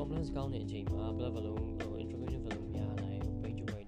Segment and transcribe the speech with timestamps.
[0.00, 3.82] အဲ့တော့ compliance ကောင်းတဲ့အချိန်မှာ blood volume ဟို intracranial volume များလာရင် brain tumor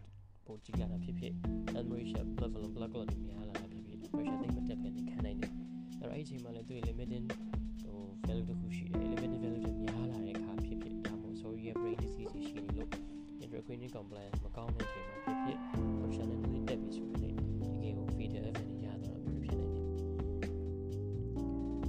[0.46, 1.32] ပိုကြီးလာတာဖြစ်ဖြစ်
[1.74, 5.52] hemorrhage blood volume blood clot တွေများလာတာဖြစ်ဖြစ် pressure သိမ့်မတက်ဘဲနဲ့ခံနိုင်တယ်
[6.00, 7.26] အဲ့တော့အဲ့ဒီအချိန်မှာလည်းသူ့ limiting
[7.82, 12.90] ဟို value တစ်ခုရှိတယ် limiting value တွေများလာတဲ့အခါဖြစ်ဖြစ်ဒါမှမဟုတ် sorry ရဲ့ brain disease တွေရှိနေလို့
[13.44, 15.58] intracranial compliance မကောင်းတဲ့အချိန်မှာဖြစ်ဖြစ်
[16.00, 19.84] pressure နဲ့နည်းတက်ပြီဆိုရင်လည်းတကယ်ကို fatal event တွေရသွားတာမျိုးဖြစ်နိုင်တယ်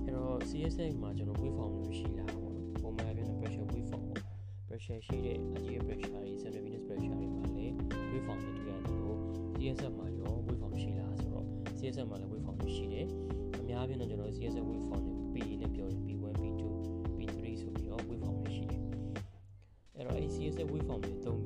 [0.03, 1.22] အဲ့တော့ CSA မှာကျွန်
[4.83, 7.73] pressure ရှိတဲ့ arterial pressure တွေ central venous pressure တွေမှာလည်း
[8.11, 9.17] wave form တွေတွေ့ရတယ်လို့
[9.57, 11.45] CSF မှာရော wave form ရှိလားဆိုတော့
[11.77, 13.07] CSF မှာလည်း wave form တွေရှိတယ်
[13.59, 16.61] အများအားဖြင့်တော့ကျွန်တော် CSF wave form တွေ P နဲ့ပြောတယ် P1 P2
[17.17, 18.81] P3 ဆိုပြီးတော့ wave form တွေရှိတယ်
[19.95, 21.39] အဲ့တော့ CSF wave form တွေသုံး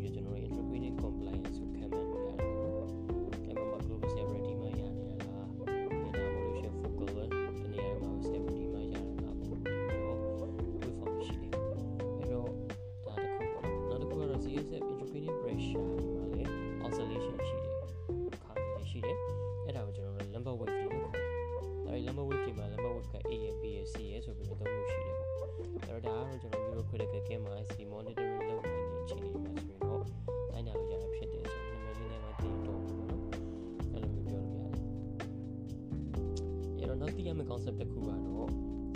[37.28, 38.50] ရမယ့် concept တစ်ခုကတော့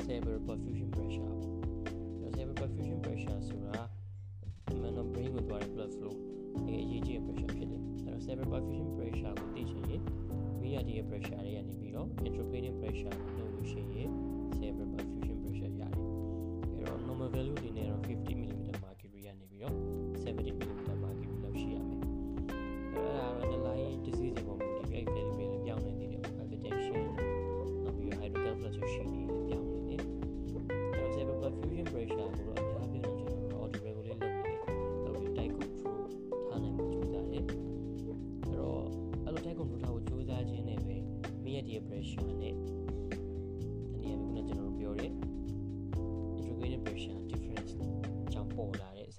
[0.05, 1.33] cerebral perfusion pressure
[2.19, 3.79] ပေါ့ cerebral perfusion pressure ဆိုတာ
[4.81, 6.15] man brain ကိုသွားတဲ့ blood flow
[6.65, 10.03] ဒီအရေးကြီးတဲ့ pressure ဖြစ်တယ်အဲ့တော့ cerebral perfusion pressure ကိုသိချင်ရင်
[10.61, 13.30] မိရတဲ့ pressure တွေကနေပြီးတော့ intracranial pressure ကို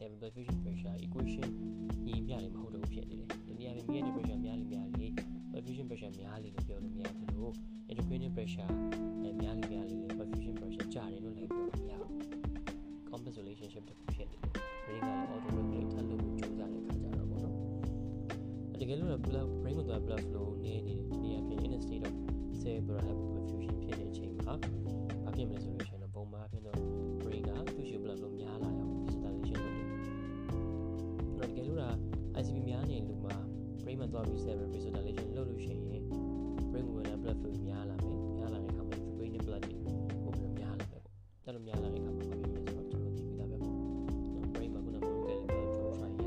[0.03, 1.49] ပေါ်လာတဲ့ cerebral perfusion pressure equation
[2.07, 5.07] ညီမျှလေးမဟုတ်တော့ဘူးဖြစ်နေတယ်။ဒီနေရာမှာမိရတဲ့ pressure များလေများလေ
[5.53, 7.53] perfusion pressure များလေလို့ပြောလို့မရဘူးလို့
[7.91, 8.71] intracranial pressure
[9.23, 12.21] အဲများလေများလေ perfusion pressure ကျတယ်လို့လည်းပြောလို့မရဘူး။
[13.11, 14.53] complex relationship တစ်ခုဖြစ်နေတယ်။
[14.85, 17.57] brain ကလည်း auto regulate ထားလို့ကြိုးစားတဲ့ခါကြတော့ပေါ့နော်။
[18.81, 22.15] တကယ်လို့ blood brain ကိုသွား blood flow နေနေတယ်ဒီနေရာဖြစ် in a state of
[22.61, 24.55] cerebral hyperperfusion ဖြစ်တဲ့အချိန်မှာ
[25.25, 25.92] ဘာဖြစ်မလဲဆိုလို့
[34.31, 36.05] P7 personalization လုပ်လို့ရှိရင်
[36.71, 41.15] brain awareness platform များလာမယ်များလာတဲ့အခါမှာ brain blood တွေပုံပြများလာတယ်ပေါ့
[41.45, 46.25] အဲ့လိုများလာတဲ့အခါမှာဘာဖြစ်လဲဆိုတော့ကျွန်တော်သိပြီးသားပဲပေါ့နော် brain မှာခုနက vocabulary ကို try ရ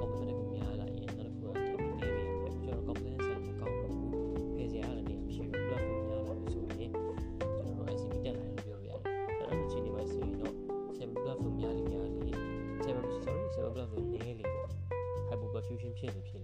[0.00, 2.08] component တွေများလာရင်နောက်တစ်ခုက topic တွေ
[2.42, 4.12] ပဲကျွန်တော် component ဆိုင်ကိုကောင်းတော့ဘူး
[4.54, 9.00] ဖယ်စရာလည်းနေရာမရှိဘူး platform များလာပြီဆိုရင်ကျွန်တော်တို့ ICP တက်လာတယ်လို့ပြောလို့ရတယ်
[9.38, 10.54] အဲ့လိုအချိန်တွေမှာဆိုရင်တော့
[10.96, 12.34] server platform များလေးများလေး
[12.84, 14.68] server sorry server platform နည်းလေးပေါ့
[15.28, 16.39] hyperperfusion ဖြစ်နေဖြစ်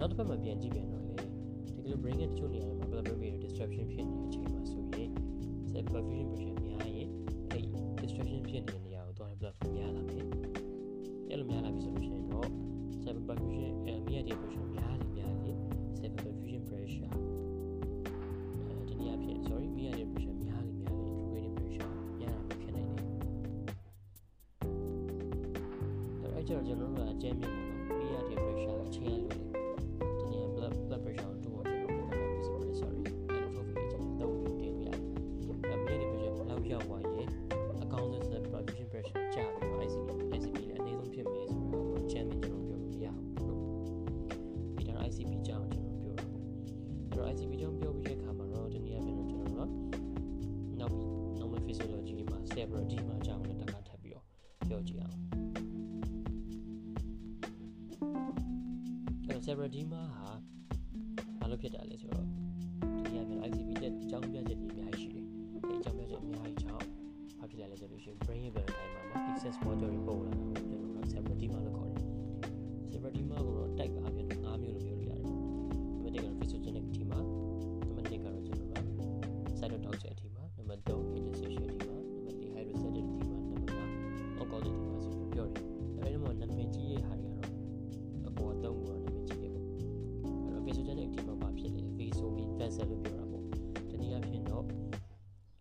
[0.00, 5.10] နောက်တစ်ဖက်မှာပြန်ကြည့်ပြန်တော့လေဒီလို brain ရဲ့တချို့နေရာတွေမှာ blood brain disruption ဖြစ်နေတဲ့အချိန်မှာဆိုရင်
[5.70, 7.10] cyber perfusion pressure များရင်
[7.50, 7.64] အဲ့
[8.02, 10.26] disruption ဖြစ်နေတဲ့နေရာကိုသွားတဲ့ blood flow များလာမယ်
[11.28, 12.48] အဲ့လိုများလာပြီဆိုလို့ရှိရင်တော့
[13.02, 15.52] cyber perfusion အဲ media pressure များလေများလေ
[15.98, 17.12] cyber perfusion pressure
[18.66, 22.94] အဲဒီနေရာဖြစ် sorry media pressure များလေများလေ intracranial pressure များတာဖြစ်နိုင်တ
[26.24, 27.59] ယ်အဲ့ကျတော့ကျွန်တော်တို့ကအကျဉ်းမြင့်
[52.52, 54.24] physiology မှာ cerebral edema အကြောင်းလည်းတခါထပ်ပြီးတော့
[54.68, 55.16] ပြောကြည့်အောင်
[59.26, 60.26] အဲ့တော့ cerebral edema ဟာ
[61.38, 62.26] ဘာလို့ဖြစ်တာလဲဆိုတော့
[63.04, 66.86] ဒီနေ့အပြင် ICP တဲ့အကြောင်းပြချက်တွေအများကြီးရှိတယ်ဒီအကြောင်းပြချက်အများကြီးကြောင့်
[67.38, 71.69] ဘာဖြစ်လဲလဲဆိုလို့ရှိရင် brain ရဲ့ brain တိုင်းမှာ excess water တွေပို့လာတာကိုကျွန်တော်တို့ cerebral edema လို့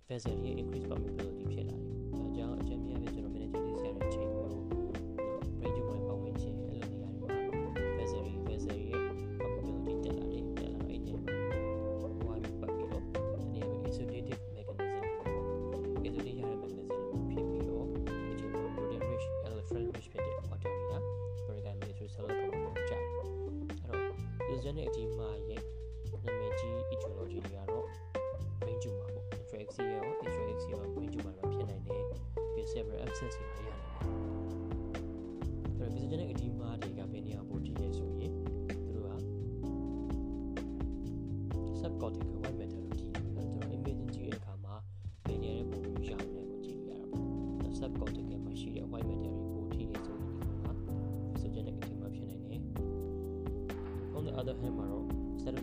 [0.09, 1.88] vessel ရဲ့ increase permeability ဖြစ်လာတယ်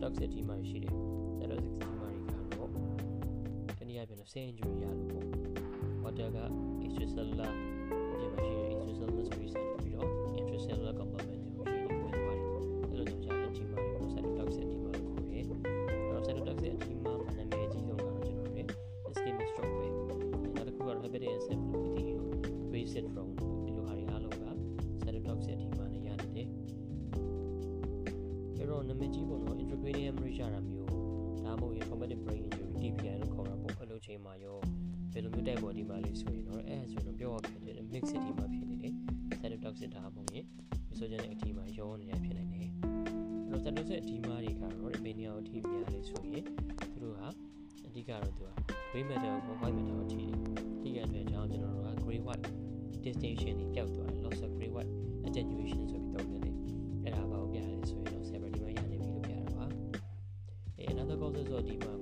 [0.06, 0.94] cytotoxic edema ရှိတယ်
[1.38, 2.70] cytotoxic edema တွေကတော့
[3.78, 5.26] တနည်းအားဖြင့် cell injury ရလို့ပေါ့
[6.04, 6.38] water က
[6.84, 7.52] extracellular
[8.20, 9.95] ဒီမှာရှိတဲ့ extracellular space တွေပြီးတော့
[34.24, 34.58] ပေါ့အဲ့လိုချိန်မှာရော
[35.12, 38.94] ဘယ်လိုမျိုးတိုက်ပေါ်ဒီမှာလေးဆိုရင်တော့အဲ့ဆိုတော့ပြောရဖြစ်တယ် mix city မှာဖြစ်နေတယ်
[39.40, 40.46] cytotoxic ဒါမှမဟုတ်ရင်
[40.88, 42.72] physiogenic edema ရောနေရဖြစ်နိုင်တယ်အဲ့
[43.50, 46.44] တော့ cytotoxic edema တွေကတော့ဘယ်နေရာကိုထိများလဲဆိုရင်
[46.92, 47.22] သူတို့က
[47.86, 48.50] အဓိကတော့သူက
[48.90, 50.34] gray matter ကို white matter ကိုထိတယ်
[50.80, 52.44] ထိရတဲ့ကြောင့်ကျွန်တော်တို့က gray white
[53.04, 54.92] distinction တွေပျောက်သွားတယ် loss of gray white
[55.26, 56.50] attenuation ဆိုပြီးသုံးတယ်လေ
[57.04, 59.66] အဲ့ဒါဘာကိုပြလဲဆိုရင်တော့ cerebral edema ရနေပြီလို့ပြတာပါ
[60.78, 61.95] အဲ another causes of edema ကိုကျွ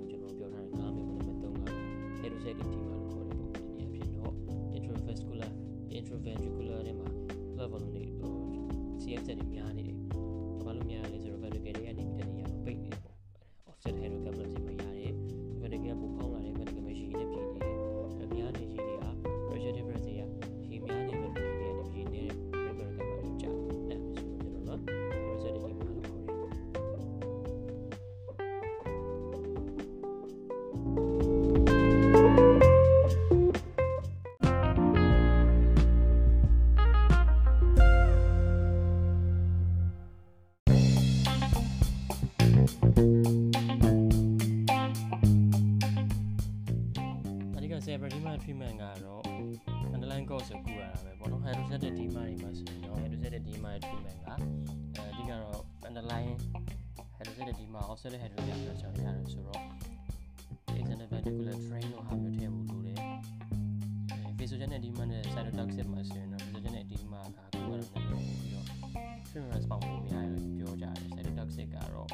[57.27, 59.61] ဒါဆိုရင်ဒီမှာ offset နဲ့ header တွေပြောချင်နေရတယ်ဆိုတော့
[60.79, 62.99] external ventricular drain လို့ဟာမျိုးထည့်ဖို့လိုတယ်
[64.39, 68.67] physiologic နဲ့ edema နဲ့ cytotoxic မှာဆိုရင်တော့ physiologic နဲ့ edema ကကိုယ်ကတော့နည်းနည်းပြီးတော့
[69.29, 72.09] treatment response ကိုများတယ်ပြောကြတယ် cytotoxic ကတော့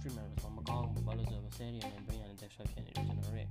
[0.00, 3.48] treatment response မကောင်းဘူးဘာလို့ဆိုတော့ cell တွေနဲ့ brain နဲ့ texture ဖြစ်နေတယ်ကျွန်တော်တို့ရဲ့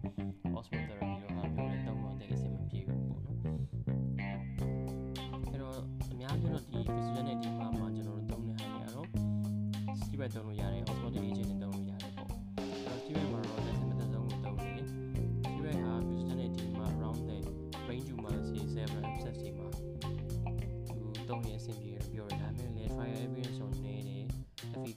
[0.58, 3.38] osmotherapy လို့ဟာမျိုးနဲ့တော့မတည့်အဆင်မပြေဘူးပေါ့နော်
[5.50, 5.78] အဲ့တော့
[6.12, 7.21] အများကြီးတော့ဒီ physiologic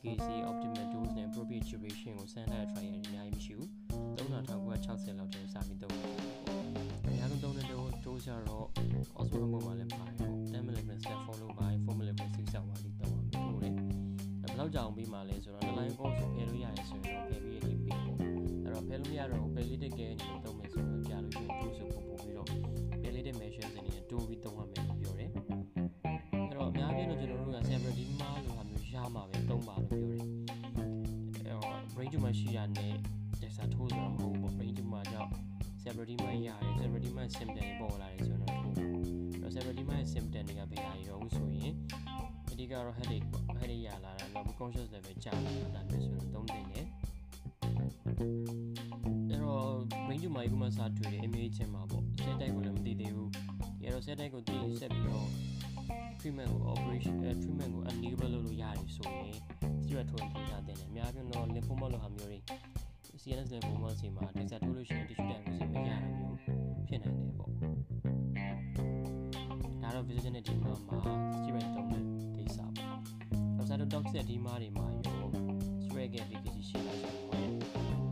[0.04, 3.68] efficacy optimal dose နဲ့ appropriate duration ကိုစမ်းထားတဲ့ trial တွေအများကြီးမရှိဘူး
[4.16, 6.62] 3960လောက်တည်းစပြီးသုံးတယ်ပေါ့
[7.04, 7.66] အများဆုံးသုံးတဲ့
[8.04, 8.66] dose ကတော့
[9.20, 13.74] osmotic ပေါ်မှာလည်းပါတယ်ပေါ့10 mg step follow by 4 mg 6 hour လေးသုံးပါမယ်ဟုတ်တယ်
[14.42, 14.96] ဘယ်လောက်ကြာအောင်
[42.64, 46.86] အဓိကတော့ headache ပေါ့ headache ရလာတာနောက် conscious level ကျလာတာမျိုးဆိုရင်သုံးသင့်တယ်
[48.04, 49.68] အဲ့တော့
[50.06, 53.30] brain tumor ကမှစားတွေ့တယ် image မှာပေါ့ set type ကိုလည်းမသိသေးဘူး
[53.80, 55.28] ဒီတော့ set type ကိုသိဆက်ပြီးတော့
[56.20, 59.36] treatment ကို operation treatment ကို enable လုပ်လို့ရတယ်ဆိုရင်
[59.82, 62.38] steroid ထိုးရင်ထားတဲ့တယ်အများပြတော့ lymphoma လိုဟာမျိုးတွေ
[63.22, 66.38] CNS lymphoma စီမှာ DEXA ထိုးလို့ရှိရင် tissue diagnosis မရတာမျိုး
[66.88, 67.50] ဖြစ်နိုင်တယ်ပေါ့
[69.82, 70.98] ဒါတော့ vision နဲ့ဒီမှာမှာ
[71.38, 72.13] steroid သုံးတဲ့ကိစ္စပေါ့
[73.74, 75.26] cytotoxic ဒီမှာတွေမှာရော
[75.84, 77.12] steroid ရဲ့ efficacy ရှိလားဆို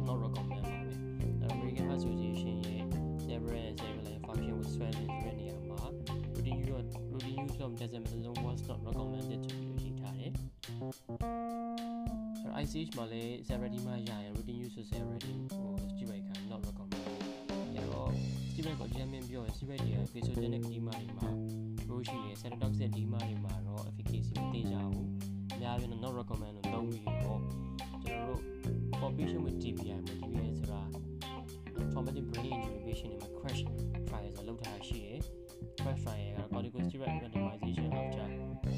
[0.07, 0.93] တော့ not recommend ပါပဲ
[1.41, 2.83] အဲ American Heart Association ရဲ့
[3.23, 5.85] cerebral and cerebral function with swelling ဆိုတဲ့နေရာမှာ
[6.35, 10.33] routine use routine use of dexamethasone was not recommended ဆိုပြီးရေးထားတယ်
[12.55, 17.07] အဲ ICH မှာလည်း severity မှာရရင် routine use of severity ဟို steroid က not recommended
[17.75, 18.11] အဲတော့
[18.53, 21.29] steroid ကိုအကြမ်းမြင်ပြောရင် steroid တွေက vasogenic edema တွေမှာ
[21.89, 25.32] လို့ရှိရင် cytotoxic edema တွေမှာတော့ efficacy မသိကြဘူး
[25.63, 27.41] အများကြီး not recommend လို့သုံးပြီးတော့
[28.05, 28.41] ကျွန်တော်တို့
[28.99, 30.83] for patient with TBI မှာ TBI ဆိုတာ
[31.93, 33.61] traumatic brain injury patient တွေမှာ crash
[34.09, 35.21] trial ဆိုလောက်ထားရှိတယ်
[35.83, 38.27] crash trial က corticosteroid randomization after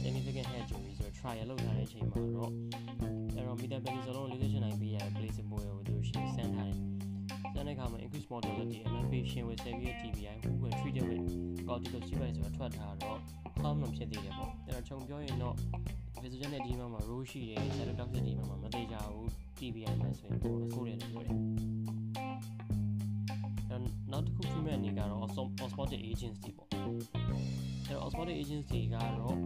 [0.03, 2.50] significant head injury ဆိုတော့ trial လောက်ထားတဲ့အချိန်မှာတော့
[3.35, 6.79] အဲ့တော့ methylprednisolone 48နိုင်ပေးရ placebo ကိုသူရှင်းစမ်းထားတယ်
[7.55, 11.23] စမ်းတဲ့အခါမှာ increased mortality among patient with severe TBI who were treated with
[11.69, 13.19] corticosteroid ဆိုတာထွက်ထားတော့
[13.61, 15.57] harm လို့ဖြစ်သေးတယ်ပေါ့အဲ့တော့ခြုံပြောရင်တော့
[16.25, 19.28] vision နဲ့ဒီမှာမှာ row ရှိတယ် cytotoxic ဒီမှာမှာမသေးကြဘူး
[19.59, 21.38] TBI မှာဆိုရင်ပိုဆိုးတယ်လို့ပြောတယ်
[24.11, 25.23] နောက်တစ်ခု treatment အနေကတော့
[25.64, 29.37] osmotic agents တွေပေါ့အဲတော့ osmotic agents တွေကတော့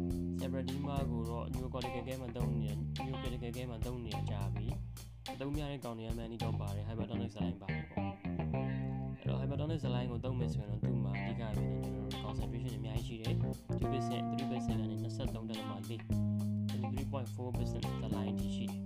[0.40, 4.66] severedema ကိုတော့ neurocortical care မှာသုံးနေတယ် neurocortical care မှာသုံးနေကြပြီ
[5.32, 8.10] အသုံးများတဲ့ကောင်တွေက mannitol ပါတယ် hypertonic saline ပါတယ်ပေါ့
[9.20, 13.44] အဲတော့ hypertonic saline ကိုသုံးမယ်ဆိုရင်တော့သူ့မှာအဓိကဖြစ်နေကျွန်တော်တို့ concentration အများကြီးရှိတယ်2%
[13.78, 14.18] 3%
[14.68, 14.96] ကနေ
[15.98, 16.47] 23.4
[17.12, 18.78] 3.4% saline ထိရှိတယ်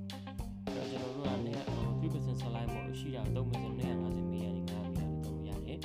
[0.65, 1.63] အဲ့တော့ကျွန်တော်တို့ကလည်း
[2.01, 5.79] 3% saline ပေါ့ရှိတာသုံးမယ်ဆိုရင်250 ml နဲ့9 ml လို့သုံးလို့ရတယ်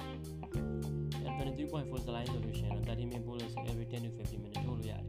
[1.23, 5.03] အဲ23.4 saline ဆိုလို့ရှိရင်တော့30 ml ပို့လို့ဆို every 10 to 15 minutes ထိုးလို့ရတယ်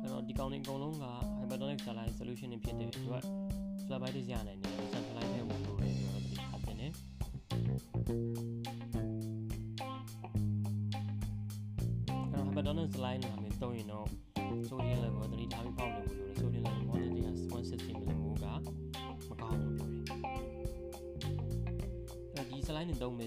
[0.00, 1.04] အဲ့တော့ဒီကောင်တွေအကုန်လုံးက
[1.40, 3.22] hypertonic saline solution တွေဖြစ်တဲ့အတွက်
[3.86, 4.89] phlebitis ရနိုင်တယ်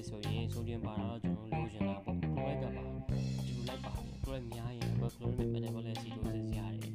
[0.08, 6.94] slide နဲ့သုံးမယ်ဆိုရင် sodium ပါတော့ကျွန်တော်လိုချင်တာပေါ့ chloride ကပါဒီလိုလိုက်ပါတယ် chloride များရင် hyperchloremic metabolic acidosis ရတယ်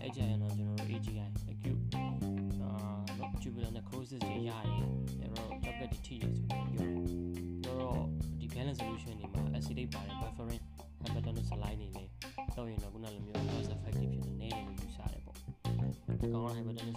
[0.00, 1.82] အဲ့ကြရင်တော့ကျွန်တော်တို့ AGI acute
[2.62, 4.60] အာ tubular necrosis တွေရရင်
[5.20, 6.72] အဲ့တော့ chocolate တွေထိရဆိုပြီး
[7.62, 8.04] ပြောတယ်တော့
[8.40, 10.60] ဒီ balance solution တွေမှာ acetate ပါတယ် bufferin
[11.02, 12.10] hypertonic saline တွေလည်း
[12.56, 15.36] တော့ရင်တော့ခုနလိုမျိုး cost effective ဖြစ်တဲ့နေတယ်လို့ယူဆတယ်ပေါ့
[16.20, 16.96] ဒီကောင်က hypertonic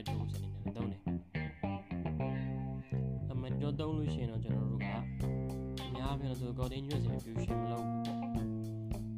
[0.00, 1.00] ရတယ်လို့ as needed dose အနေနဲ့သုံးတယ်
[3.30, 4.88] အမှန်တော့သုံးလို့ရှိရင်တော့ကျွန်တော်တို့က
[5.84, 8.18] အများအားဖြင့်ဆို continuous infusion မလုပ်ဘူးပေါ့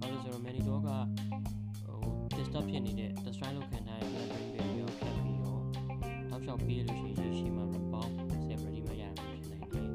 [0.00, 5.60] ဘာလို့ဆိုတော့ mannitol ကဟို disturb ဖြစ်နေတဲ့ destroy လုပ်ခံထားတဲ့ blood brain barrier ကိုဖြတ်ပြီးတော့
[6.30, 8.12] တောက်လျှောက်ပေးလို့ရှိရင်ရှိမှ rebound
[8.46, 9.86] severity မှာရမှာဖြစ်နိုင်တယ်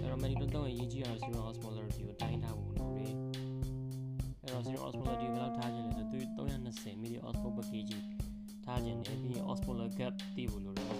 [0.00, 3.14] အဲ့တော့ mannitol တော့ရေးကြည့်ရအောင် serum osmolarity ကိုတိုင်းထားဖို့လိုတယ်
[4.42, 7.92] အဲ့တော့ serum osmolarity ကိုဘယ်လောက်ထားခြင်းလဲဆိုသူ320 milli osmol per kg
[8.68, 10.97] ထားခြင်းနဲ့ပြီးရင် osmolar gap တည်ဖို့လိုတယ်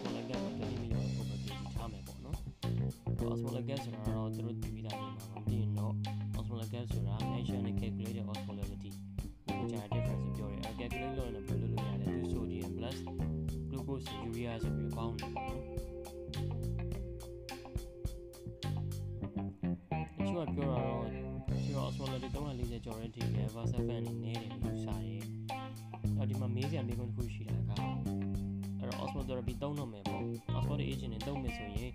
[29.49, 30.23] osmotherapy သုံးတော့မယ်ပေါ့
[30.59, 31.93] osmotic agent နဲ့သုံးမယ်ဆိုရင်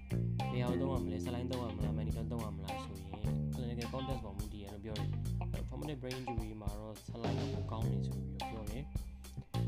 [0.52, 3.08] ဘယ်အောင်သုံးရမလဲ saline သုံးရမလား mannitol သုံးရမလားဆိုရင်
[3.54, 8.84] clinical context ပေါ်မူတည်ရလို့ပြောတယ်အဲ့တော့ traumatic brain injury မှာတော့ saline ကပိုကောင်းနေဆိုပြီးတော့ပြောတယ်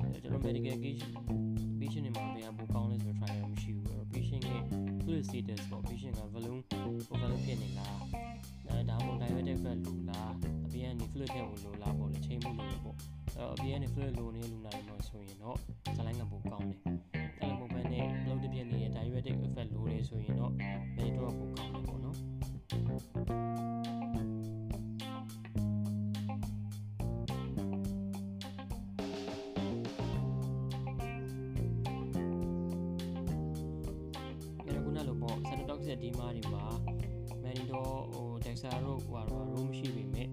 [0.01, 1.03] အဲ့ကျွန်တော် medical case
[1.79, 4.61] patient တွေမှာဘယ်ဟာပိုကောင်းလဲဆိုတော့ trial မရှိဘူးအဲ့တော့ patient ရဲ့
[5.03, 6.59] fluid status ပေါ့ patient က balloon
[7.09, 7.97] balloon ဖြစ်နေလား
[8.67, 10.31] အဲဒါမှမဟုတ် diabetic fat လိုလား
[10.65, 15.57] အပြင်ကနေ fluid ထည့်ဖို့လိုလားပေါ့လေချိန်မှုလိုလို့ပေါ့အဲ့တော့အပြင်ကနေ fluid လိုနေလူနာတွေမှာဆိုရင်တော့
[15.95, 16.94] saline ကပိုကောင်းတယ်
[35.25, 36.65] အဲ့တော့ခုနလိုပေါ့ cytotoxic edema တွေမှာ
[37.43, 40.27] mannitol ဟို dexa တို့ဟိုဟာတော့မရှိပေမဲ့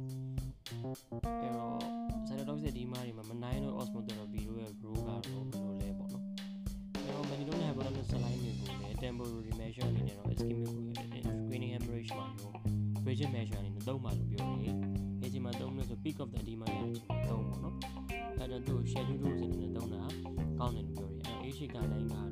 [1.40, 1.78] အဲ့တော့
[2.28, 6.24] cytotoxic edema တွေမှာမနိုင်လို့ osmotherapy တို့ရဲ့ role ကတော့ဘယ်လိုလဲပေါ့နော်
[6.94, 12.54] အဲ့တော့ mannitol နဲ့ hypotenuse saline တွေကိုလည်း temporary measure အနေနဲ့တော့ ischemic screening hemorrhage မှာတော့
[13.04, 14.74] bridging measure အနေနဲ့သုံးပါလို့ပြောတယ်။
[15.20, 17.76] ဒီချိန်မှာသုံးလို့ဆို peak of the edema ရတဲ့အချိန်မှာသုံးပေါ့နော်။
[18.38, 20.02] အဲ့တော့သူ့ schedule dose အနေနဲ့သုံးတာ
[20.58, 22.31] ကောင်းတယ်လို့ပြောတယ်။အဲ့ AC guideline ကတော့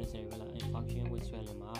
[0.00, 1.72] နဲ့ cerebellar infarction with swelling မှာ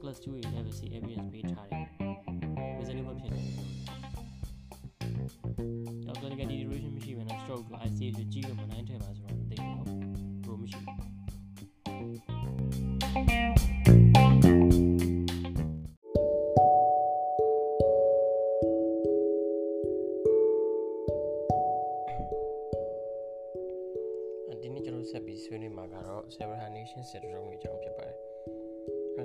[0.00, 1.86] class 2 level C evidence ပေးထားတယ်။
[2.78, 3.78] reasonable ဖြစ်တယ်လို့ပြောတယ်။
[6.06, 9.74] တော့ clinical deterioration မရှိဘဲနဲ့ stroke ကို ICU ကိုကြည့်လို့မနိုင်ထဲပါဆိုတော့မသိဘူး။
[10.46, 13.48] ဘယ်မရှိဘူး။။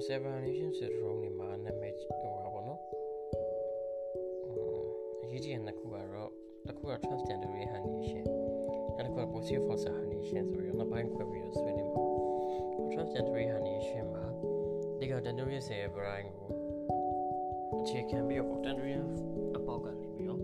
[0.09, 2.79] အဲ Several Herniation Syndrome တွေမှာနာမည်ဟိုပါပေါ့နော်။
[5.23, 6.31] အရေးကြီးတဲ့နှစ်ခုကတော့
[6.67, 8.25] တစ်ခုက Transdentary Herniation
[8.97, 12.01] နောက်တစ်ခုက Posterior Fossa Herniation ဆိုပြီးတော့နှစ်ပိုင်းခွဲပြီးတော့ဆွေးနွေးမှာ။
[12.93, 14.25] Transdentary Herniation မှာ
[14.99, 16.49] ဒီက Dentarius cerebri ကို
[17.81, 19.13] အခြေခံပြီးတော့ Dentarius
[19.57, 20.41] အပေါက်ကနေပြီးတော့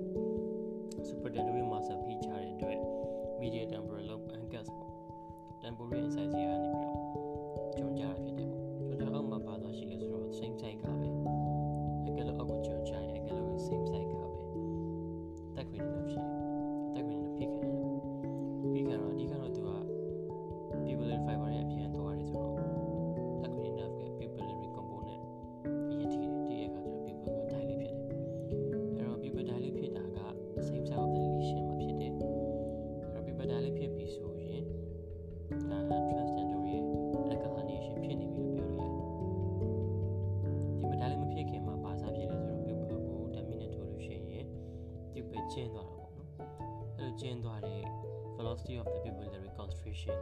[1.08, 2.80] Superdentary muscle ဖိချတဲ့အတွက်
[3.42, 4.92] medial temporal lobe angus ပေါ့
[5.64, 6.85] temporal incisor ကနေပြီး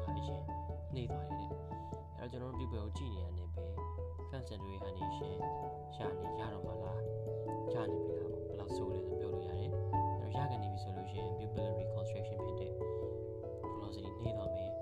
[0.03, 0.41] ကအရင်
[0.93, 1.49] နှိမ့်သွားတယ်တဲ့
[2.19, 3.65] အဲ့တော့ကျွန်တော်တို့ pupil ကိုကြည့်နေရတယ်ပဲ
[4.29, 5.31] transdentary herniation
[5.95, 7.01] ရှာနေရတော့မှာလား
[7.73, 9.71] ရနေပြီလားပေါ့ဘယ်လောက်ဆိုးလဲဆိုပြောလို့ရတယ်အဲ့
[10.21, 12.71] တော့ရကနေပြီဆိုလို့ရှိရင် pupillary constriction ဖြစ်တဲ့
[13.73, 14.72] velocity နှိမ့်သွားမယ်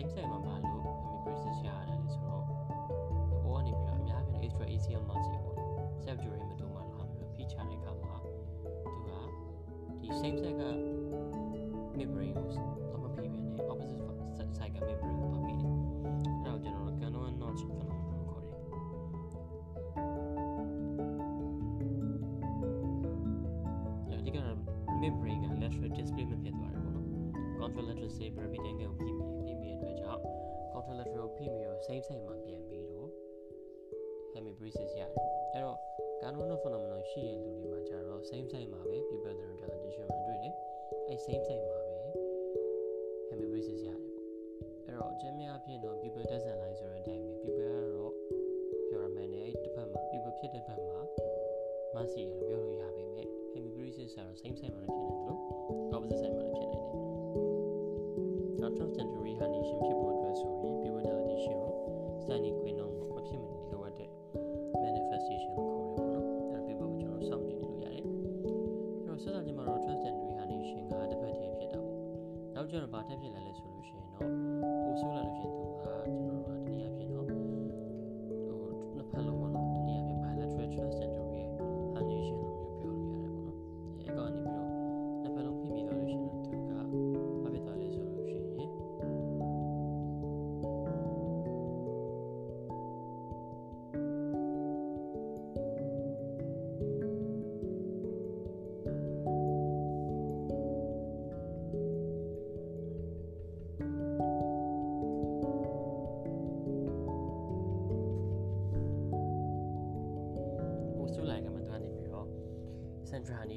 [0.00, 9.10] အဲ့တော့ same side မှာဘာလို့ hemiparesis ရရတယ်လဲဆိုတော့ဟိုကနေပြီးတော့အများအားဖြင့် extra axial muscle ပေါ့နော် self during မတူမှလာပြီးတော့ဖိချတဲ့အခါမှာသူက
[10.00, 10.62] ဒီ same side က
[11.98, 12.48] membrane ကို
[12.90, 15.72] တော့မဖိဘဲနဲ့ opposite side က membrane ကိုတော့ဖိတယ်
[16.42, 18.58] အဲ့တော့ကျွန်တော်တို့ Canoe notch phenomenon လို့ခေါ်တယ်
[24.08, 24.58] အဲ့ဒီကတော့
[25.02, 27.06] membrane က lateral displacement ဖြစ်သွားတယ်ပေါ့နော်
[27.60, 29.09] contralateral saber beating ကိုဖိမိတယ်ဖိ
[41.26, 41.98] same side မှာပဲ
[43.30, 44.26] hemiparesis ရတယ်ပေါ့
[44.84, 47.60] အဲ့တော့အကျဉ်းများအဖြစ်တော့ pupil doesn't lie ဆိုတဲ့အတိုင်းပဲ pupil က
[47.94, 48.12] တော့
[48.88, 50.98] ပြောရမယ်နဲ့အဲ့တစ်ဖက်မှာ pupil ဖြစ်တဲ့ဘက်မှာ
[51.94, 55.40] mercy ရလို့ပြောလို့ရပါမယ် hemiparesis ကတော့ same side မှာလည်းဖြစ်နေတယ်လို့
[55.94, 56.84] opposite side မှာလည်းဖြစ်နေတယ်
[58.60, 61.72] နောက် transdentary herniation ဖြစ်ဖို့အတွက်ဆိုရင် pupil dilatation ကို
[62.24, 62.56] standard
[73.08, 73.69] ထပ်ဖြစ်လာလဲဆို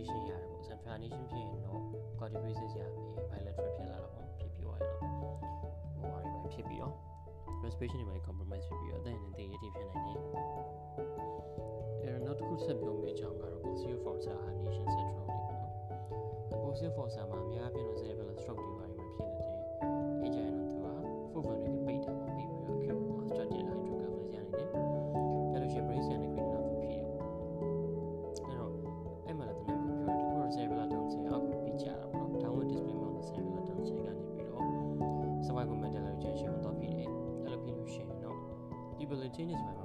[0.03, 1.81] foundation ရတယ်ပေါ့ sub foundation ဖြစ်ရင်တော့
[2.19, 6.93] quality basis ရမယ် bilateral ဖြစ်လာတော့ပေါ့ဖြစ်ပြီးသွားရင်တော့ဟိုဟာတွေပဲဖြစ်ပြီးတော့
[7.63, 10.17] respiration တွေပဲ compromise ဖြစ်ပြီးတော့အသက်အရင်တည်ရည်ဖြစ်နိုင်တယ်
[12.01, 15.73] အဲနောက်တစ်ခုဆက်ပြောမယ့်အကြောင်းကတော့ Bosnia Forza Nation Central တွေပေါ့နော်
[16.63, 17.82] Bosnia Forza မှာအများပြ
[39.35, 39.82] changes my mind.